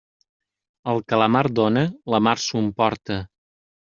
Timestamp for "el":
0.93-1.01